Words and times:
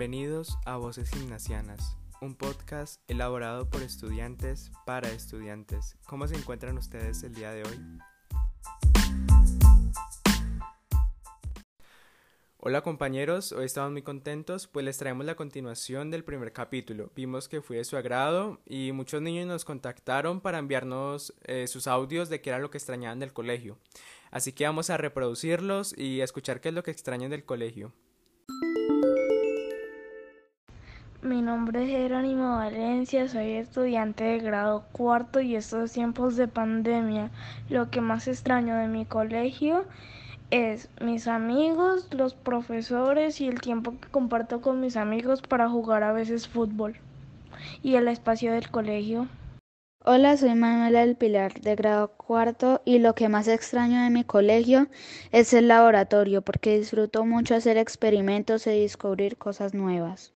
Bienvenidos 0.00 0.56
a 0.64 0.78
Voces 0.78 1.10
Gimnasianas, 1.10 1.98
un 2.22 2.34
podcast 2.34 3.02
elaborado 3.06 3.68
por 3.68 3.82
estudiantes 3.82 4.72
para 4.86 5.10
estudiantes. 5.10 5.98
¿Cómo 6.06 6.26
se 6.26 6.36
encuentran 6.36 6.78
ustedes 6.78 7.22
el 7.22 7.34
día 7.34 7.50
de 7.50 7.64
hoy? 7.64 7.78
Hola 12.56 12.80
compañeros, 12.80 13.52
hoy 13.52 13.66
estamos 13.66 13.92
muy 13.92 14.00
contentos, 14.00 14.68
pues 14.68 14.86
les 14.86 14.96
traemos 14.96 15.26
la 15.26 15.34
continuación 15.34 16.10
del 16.10 16.24
primer 16.24 16.54
capítulo. 16.54 17.12
Vimos 17.14 17.50
que 17.50 17.60
fue 17.60 17.76
de 17.76 17.84
su 17.84 17.98
agrado 17.98 18.58
y 18.64 18.92
muchos 18.92 19.20
niños 19.20 19.48
nos 19.48 19.66
contactaron 19.66 20.40
para 20.40 20.60
enviarnos 20.60 21.34
eh, 21.44 21.66
sus 21.66 21.86
audios 21.86 22.30
de 22.30 22.40
qué 22.40 22.48
era 22.48 22.58
lo 22.58 22.70
que 22.70 22.78
extrañaban 22.78 23.18
del 23.18 23.34
colegio. 23.34 23.76
Así 24.30 24.54
que 24.54 24.64
vamos 24.64 24.88
a 24.88 24.96
reproducirlos 24.96 25.94
y 25.94 26.22
a 26.22 26.24
escuchar 26.24 26.62
qué 26.62 26.70
es 26.70 26.74
lo 26.74 26.82
que 26.82 26.90
extrañan 26.90 27.30
del 27.30 27.44
colegio. 27.44 27.92
Mi 31.22 31.42
nombre 31.42 31.84
es 31.84 31.90
Jerónimo 31.90 32.56
Valencia, 32.56 33.28
soy 33.28 33.52
estudiante 33.52 34.24
de 34.24 34.38
grado 34.38 34.86
cuarto 34.90 35.42
y 35.42 35.54
estos 35.54 35.92
tiempos 35.92 36.34
de 36.36 36.48
pandemia 36.48 37.30
lo 37.68 37.90
que 37.90 38.00
más 38.00 38.26
extraño 38.26 38.74
de 38.76 38.88
mi 38.88 39.04
colegio 39.04 39.84
es 40.50 40.88
mis 40.98 41.28
amigos, 41.28 42.08
los 42.10 42.32
profesores 42.32 43.38
y 43.42 43.48
el 43.48 43.60
tiempo 43.60 43.92
que 44.00 44.08
comparto 44.08 44.62
con 44.62 44.80
mis 44.80 44.96
amigos 44.96 45.42
para 45.42 45.68
jugar 45.68 46.04
a 46.04 46.14
veces 46.14 46.48
fútbol 46.48 46.96
y 47.82 47.96
el 47.96 48.08
espacio 48.08 48.52
del 48.52 48.70
colegio. 48.70 49.28
Hola, 50.02 50.38
soy 50.38 50.54
Manuela 50.54 51.00
del 51.00 51.16
Pilar 51.16 51.52
de 51.60 51.76
grado 51.76 52.12
cuarto 52.16 52.80
y 52.86 52.98
lo 52.98 53.14
que 53.14 53.28
más 53.28 53.46
extraño 53.46 54.02
de 54.02 54.08
mi 54.08 54.24
colegio 54.24 54.86
es 55.32 55.52
el 55.52 55.68
laboratorio 55.68 56.40
porque 56.40 56.78
disfruto 56.78 57.26
mucho 57.26 57.54
hacer 57.54 57.76
experimentos 57.76 58.66
y 58.66 58.80
descubrir 58.80 59.36
cosas 59.36 59.74
nuevas. 59.74 60.32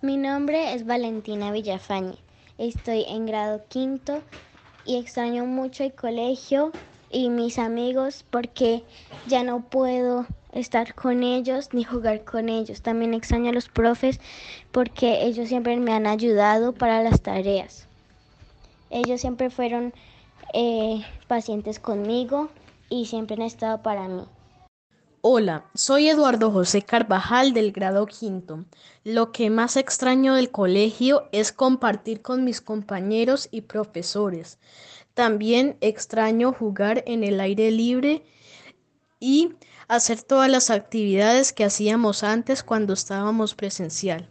Mi 0.00 0.16
nombre 0.16 0.74
es 0.74 0.86
Valentina 0.86 1.50
Villafañe. 1.50 2.14
Estoy 2.56 3.04
en 3.08 3.26
grado 3.26 3.64
quinto 3.66 4.22
y 4.84 4.96
extraño 4.96 5.44
mucho 5.44 5.82
el 5.82 5.92
colegio 5.92 6.70
y 7.10 7.30
mis 7.30 7.58
amigos 7.58 8.24
porque 8.30 8.84
ya 9.26 9.42
no 9.42 9.60
puedo 9.62 10.24
estar 10.52 10.94
con 10.94 11.24
ellos 11.24 11.70
ni 11.72 11.82
jugar 11.82 12.24
con 12.24 12.48
ellos. 12.48 12.80
También 12.80 13.12
extraño 13.12 13.50
a 13.50 13.52
los 13.52 13.68
profes 13.68 14.20
porque 14.70 15.24
ellos 15.24 15.48
siempre 15.48 15.76
me 15.78 15.92
han 15.92 16.06
ayudado 16.06 16.72
para 16.72 17.02
las 17.02 17.20
tareas. 17.20 17.88
Ellos 18.90 19.20
siempre 19.20 19.50
fueron 19.50 19.92
eh, 20.54 21.04
pacientes 21.26 21.80
conmigo 21.80 22.50
y 22.88 23.06
siempre 23.06 23.34
han 23.34 23.42
estado 23.42 23.82
para 23.82 24.06
mí. 24.06 24.22
Hola, 25.20 25.64
soy 25.74 26.08
Eduardo 26.08 26.52
José 26.52 26.82
Carvajal 26.82 27.52
del 27.52 27.72
grado 27.72 28.06
quinto. 28.06 28.66
Lo 29.02 29.32
que 29.32 29.50
más 29.50 29.76
extraño 29.76 30.34
del 30.36 30.52
colegio 30.52 31.28
es 31.32 31.50
compartir 31.50 32.22
con 32.22 32.44
mis 32.44 32.60
compañeros 32.60 33.48
y 33.50 33.62
profesores. 33.62 34.60
También 35.14 35.76
extraño 35.80 36.52
jugar 36.52 37.02
en 37.04 37.24
el 37.24 37.40
aire 37.40 37.72
libre 37.72 38.22
y 39.18 39.54
hacer 39.88 40.22
todas 40.22 40.48
las 40.48 40.70
actividades 40.70 41.52
que 41.52 41.64
hacíamos 41.64 42.22
antes 42.22 42.62
cuando 42.62 42.92
estábamos 42.92 43.56
presencial. 43.56 44.30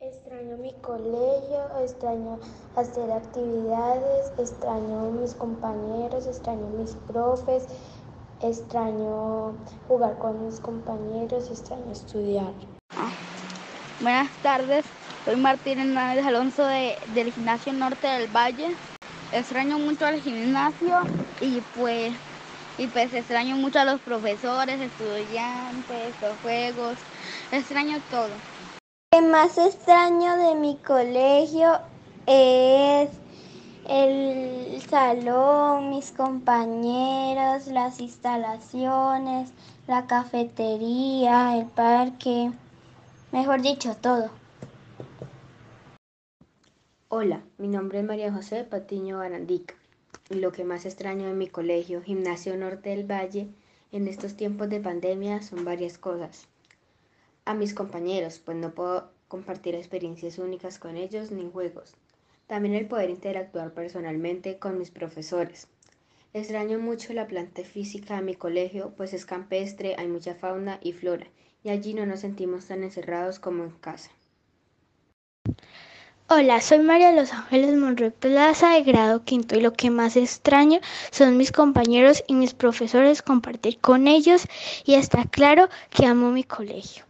Extraño 0.00 0.56
mi 0.56 0.72
colegio, 0.80 1.60
extraño 1.80 2.40
hacer 2.74 3.12
actividades, 3.12 4.32
extraño 4.36 5.12
mis 5.12 5.34
compañeros, 5.34 6.26
extraño 6.26 6.66
mis 6.70 6.96
profes 7.06 7.68
extraño 8.42 9.54
jugar 9.88 10.18
con 10.18 10.46
mis 10.46 10.60
compañeros 10.60 11.46
y 11.48 11.52
extraño 11.52 11.90
estudiar. 11.92 12.52
Buenas 14.00 14.30
tardes, 14.42 14.84
soy 15.24 15.36
Martín 15.36 15.80
Hernández 15.80 16.24
Alonso 16.24 16.64
de, 16.64 16.96
del 17.14 17.32
Gimnasio 17.32 17.72
Norte 17.72 18.06
del 18.06 18.28
Valle. 18.28 18.76
Extraño 19.32 19.78
mucho 19.78 20.06
al 20.06 20.20
gimnasio 20.20 21.00
y 21.40 21.60
pues, 21.76 22.12
y 22.78 22.86
pues 22.86 23.12
extraño 23.12 23.56
mucho 23.56 23.80
a 23.80 23.84
los 23.84 24.00
profesores, 24.00 24.80
estudiantes, 24.80 26.14
los 26.22 26.36
juegos, 26.42 26.96
extraño 27.52 27.98
todo. 28.10 28.28
Lo 28.28 29.20
que 29.20 29.26
más 29.26 29.58
extraño 29.58 30.36
de 30.36 30.54
mi 30.54 30.76
colegio 30.76 31.78
es 32.26 33.10
el 33.88 34.82
salón, 34.82 35.88
mis 35.88 36.12
compañeros, 36.12 37.68
las 37.68 38.00
instalaciones, 38.00 39.50
la 39.86 40.06
cafetería, 40.06 41.56
el 41.58 41.66
parque, 41.66 42.52
mejor 43.32 43.62
dicho, 43.62 43.96
todo. 43.96 44.30
Hola, 47.08 47.42
mi 47.56 47.68
nombre 47.68 48.00
es 48.00 48.04
María 48.04 48.30
José 48.30 48.64
Patiño 48.64 49.18
Barandica 49.18 49.74
y 50.28 50.34
lo 50.34 50.52
que 50.52 50.64
más 50.64 50.84
extraño 50.84 51.26
de 51.26 51.32
mi 51.32 51.48
colegio, 51.48 52.02
Gimnasio 52.02 52.54
Norte 52.58 52.90
del 52.90 53.10
Valle, 53.10 53.48
en 53.90 54.06
estos 54.06 54.36
tiempos 54.36 54.68
de 54.68 54.80
pandemia 54.80 55.40
son 55.40 55.64
varias 55.64 55.96
cosas. 55.96 56.46
A 57.46 57.54
mis 57.54 57.72
compañeros, 57.72 58.38
pues 58.44 58.58
no 58.58 58.72
puedo 58.72 59.10
compartir 59.28 59.74
experiencias 59.74 60.38
únicas 60.38 60.78
con 60.78 60.98
ellos 60.98 61.30
ni 61.30 61.50
juegos, 61.50 61.94
también 62.48 62.74
el 62.74 62.86
poder 62.86 63.10
interactuar 63.10 63.72
personalmente 63.72 64.58
con 64.58 64.78
mis 64.78 64.90
profesores. 64.90 65.68
Extraño 66.32 66.78
mucho 66.78 67.12
la 67.12 67.26
planta 67.26 67.62
física 67.62 68.16
de 68.16 68.22
mi 68.22 68.34
colegio, 68.34 68.92
pues 68.96 69.14
es 69.14 69.24
campestre, 69.24 69.94
hay 69.96 70.08
mucha 70.08 70.34
fauna 70.34 70.78
y 70.82 70.92
flora, 70.92 71.26
y 71.62 71.68
allí 71.68 71.94
no 71.94 72.06
nos 72.06 72.20
sentimos 72.20 72.66
tan 72.66 72.82
encerrados 72.82 73.38
como 73.38 73.64
en 73.64 73.70
casa. 73.70 74.10
Hola, 76.30 76.60
soy 76.60 76.80
María 76.80 77.12
Los 77.12 77.32
Ángeles 77.32 77.74
Monroy 77.74 78.10
Plaza 78.10 78.74
de 78.74 78.82
grado 78.82 79.24
quinto 79.24 79.56
y 79.56 79.62
lo 79.62 79.72
que 79.72 79.88
más 79.90 80.16
extraño 80.16 80.80
son 81.10 81.38
mis 81.38 81.52
compañeros 81.52 82.22
y 82.26 82.34
mis 82.34 82.52
profesores, 82.52 83.22
compartir 83.22 83.78
con 83.78 84.06
ellos 84.06 84.46
y 84.84 84.94
está 84.94 85.24
claro 85.24 85.68
que 85.90 86.04
amo 86.04 86.30
mi 86.30 86.44
colegio. 86.44 87.04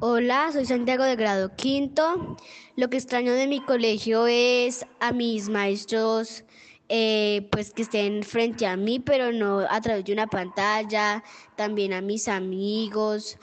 Hola, 0.00 0.52
soy 0.52 0.64
Santiago 0.64 1.02
de 1.02 1.16
grado 1.16 1.56
quinto. 1.56 2.36
Lo 2.76 2.88
que 2.88 2.98
extraño 2.98 3.32
de 3.32 3.48
mi 3.48 3.60
colegio 3.60 4.28
es 4.28 4.86
a 5.00 5.10
mis 5.10 5.48
maestros, 5.48 6.44
eh, 6.88 7.48
pues 7.50 7.72
que 7.72 7.82
estén 7.82 8.22
frente 8.22 8.64
a 8.68 8.76
mí, 8.76 9.00
pero 9.00 9.32
no 9.32 9.58
a 9.68 9.80
través 9.80 10.04
de 10.04 10.12
una 10.12 10.28
pantalla. 10.28 11.24
También 11.56 11.92
a 11.92 12.00
mis 12.00 12.28
amigos. 12.28 13.38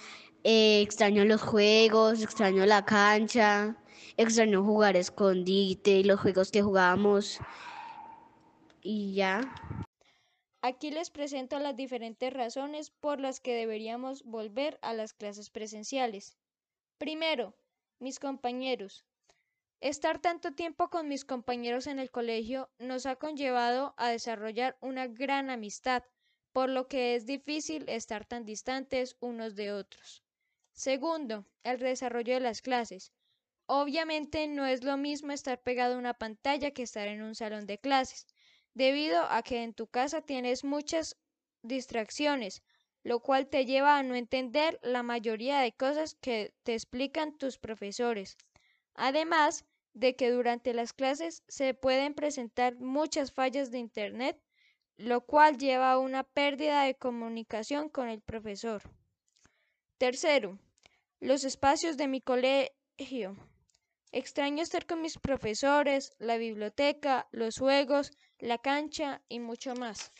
Eh, 0.46 0.80
extraño 0.82 1.26
los 1.26 1.42
juegos, 1.42 2.24
extraño 2.24 2.66
la 2.66 2.86
cancha, 2.86 3.76
extraño 4.16 4.64
jugar 4.64 4.96
escondite 4.96 5.92
y 5.92 6.04
los 6.06 6.22
juegos 6.22 6.52
que 6.52 6.62
jugábamos. 6.62 7.40
Y 8.82 9.14
ya. 9.14 9.42
Aquí 10.62 10.90
les 10.90 11.10
presento 11.10 11.60
las 11.60 11.76
diferentes 11.76 12.32
razones 12.32 12.92
por 12.92 13.20
las 13.20 13.42
que 13.42 13.54
deberíamos 13.54 14.24
volver 14.24 14.80
a 14.82 14.94
las 14.94 15.14
clases 15.14 15.50
presenciales. 15.50 16.38
Primero, 16.98 17.54
mis 18.00 18.20
compañeros. 18.20 19.06
Estar 19.82 20.22
tanto 20.22 20.54
tiempo 20.54 20.90
con 20.90 21.10
mis 21.10 21.26
compañeros 21.26 21.88
en 21.88 22.00
el 22.00 22.10
colegio 22.10 22.70
nos 22.80 23.06
ha 23.06 23.18
conllevado 23.18 23.94
a 23.98 24.10
desarrollar 24.10 24.78
una 24.80 25.08
gran 25.08 25.50
amistad, 25.50 26.04
por 26.54 26.70
lo 26.70 26.88
que 26.88 27.16
es 27.16 27.26
difícil 27.26 27.84
estar 27.90 28.26
tan 28.26 28.46
distantes 28.46 29.18
unos 29.20 29.56
de 29.56 29.74
otros. 29.74 30.24
Segundo, 30.72 31.46
el 31.64 31.80
desarrollo 31.80 32.36
de 32.36 32.40
las 32.40 32.62
clases. 32.62 33.12
Obviamente 33.66 34.48
no 34.48 34.66
es 34.66 34.86
lo 34.86 34.96
mismo 34.96 35.34
estar 35.34 35.62
pegado 35.62 35.96
a 35.96 36.00
una 36.00 36.14
pantalla 36.14 36.72
que 36.72 36.84
estar 36.84 37.10
en 37.10 37.22
un 37.22 37.36
salón 37.36 37.66
de 37.66 37.78
clases, 37.78 38.26
debido 38.74 39.22
a 39.30 39.44
que 39.44 39.64
en 39.64 39.74
tu 39.74 39.88
casa 39.88 40.22
tienes 40.22 40.64
muchas 40.64 41.18
distracciones, 41.62 42.64
lo 43.05 43.19
cual 43.19 43.47
te 43.47 43.66
lleva 43.66 43.99
a 43.99 44.03
no 44.03 44.16
entender 44.16 44.79
la 44.81 45.03
mayoría 45.03 45.59
de 45.59 45.72
cosas 45.72 46.16
que 46.16 46.55
te 46.63 46.73
explican 46.73 47.37
tus 47.37 47.59
profesores. 47.59 48.35
Además 48.96 49.63
de 49.93 50.16
que 50.16 50.31
durante 50.31 50.73
las 50.73 50.91
clases 50.91 51.43
se 51.47 51.75
pueden 51.75 52.16
presentar 52.16 52.79
muchas 52.79 53.31
fallas 53.31 53.69
de 53.69 53.78
Internet, 53.78 54.41
lo 54.97 55.22
cual 55.22 55.59
lleva 55.59 55.91
a 55.91 55.99
una 55.99 56.23
pérdida 56.23 56.81
de 56.81 56.96
comunicación 56.96 57.90
con 57.90 58.09
el 58.09 58.22
profesor. 58.22 58.81
Tercero, 59.99 60.57
los 61.19 61.43
espacios 61.43 61.97
de 61.97 62.07
mi 62.07 62.22
colegio. 62.22 63.37
Extraño 64.11 64.63
estar 64.63 64.87
con 64.87 65.02
mis 65.02 65.19
profesores, 65.19 66.16
la 66.17 66.37
biblioteca, 66.37 67.28
los 67.31 67.59
juegos, 67.59 68.11
la 68.40 68.57
cancha 68.57 69.22
y 69.29 69.37
mucho 69.37 69.75
más. 69.75 70.11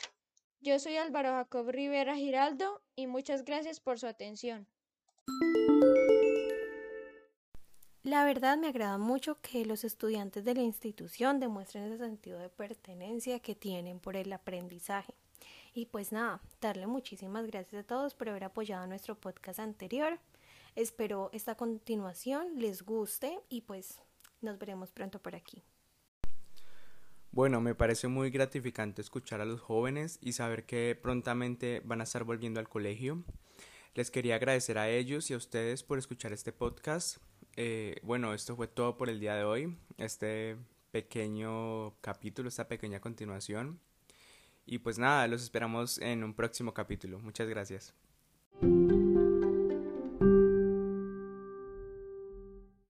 Yo 0.62 0.80
soy 0.80 0.98
Álvaro 0.98 1.30
Jacob 1.30 1.70
Rivera 1.70 2.16
Giraldo 2.16 2.82
y 2.96 3.08
muchas 3.08 3.46
gracias 3.46 3.80
por 3.80 4.00
su 4.00 4.08
atención. 4.08 4.68
La 8.04 8.24
verdad 8.24 8.58
me 8.58 8.68
agrada 8.68 8.98
mucho 9.00 9.42
que 9.42 9.66
los 9.66 9.84
estudiantes 9.84 10.46
de 10.46 10.54
la 10.54 10.62
institución 10.62 11.40
demuestren 11.40 11.86
ese 11.86 11.98
sentido 11.98 12.38
de 12.40 12.50
pertenencia 12.50 13.40
que 13.40 13.56
tienen 13.56 14.00
por 14.00 14.16
el 14.16 14.32
aprendizaje 14.32 15.16
Y 15.74 15.88
pues 15.88 16.12
nada, 16.12 16.40
darle 16.62 16.88
muchísimas 16.88 17.48
gracias 17.48 17.84
a 17.84 17.88
todos 17.88 18.14
por 18.14 18.30
haber 18.30 18.44
apoyado 18.44 18.86
nuestro 18.88 19.20
podcast 19.20 19.60
anterior. 19.60 20.20
Espero 20.76 21.30
esta 21.34 21.56
continuación 21.56 22.60
les 22.60 22.84
guste 22.84 23.40
y 23.50 23.62
pues 23.62 24.02
nos 24.42 24.58
veremos 24.60 24.92
pronto 24.92 25.20
por 25.20 25.36
aquí. 25.36 25.64
Bueno, 27.36 27.60
me 27.60 27.76
parece 27.76 28.08
muy 28.08 28.30
gratificante 28.30 29.02
escuchar 29.02 29.42
a 29.42 29.46
los 29.46 29.60
jóvenes 29.60 30.20
y 30.22 30.32
saber 30.32 30.66
que 30.66 30.98
prontamente 31.00 31.82
van 31.84 32.00
a 32.00 32.06
estar 32.06 32.24
volviendo 32.24 32.62
al 32.62 32.70
colegio. 32.70 33.26
Les 33.94 34.10
quería 34.10 34.36
agradecer 34.36 34.78
a 34.78 34.88
ellos 34.88 35.30
y 35.30 35.34
a 35.34 35.38
ustedes 35.38 35.84
por 35.84 35.98
escuchar 35.98 36.32
este 36.32 36.54
podcast. 36.54 37.18
Eh, 37.58 37.98
bueno, 38.04 38.34
esto 38.34 38.56
fue 38.56 38.70
todo 38.70 38.96
por 38.96 39.10
el 39.10 39.20
día 39.20 39.36
de 39.36 39.44
hoy, 39.44 39.78
este 39.98 40.56
pequeño 40.92 42.00
capítulo, 42.00 42.48
esta 42.48 42.70
pequeña 42.70 43.02
continuación. 43.02 43.82
Y 44.66 44.78
pues 44.78 44.98
nada, 44.98 45.28
los 45.28 45.44
esperamos 45.44 45.98
en 45.98 46.24
un 46.24 46.36
próximo 46.36 46.74
capítulo. 46.74 47.20
Muchas 47.20 47.50
gracias. 47.50 47.94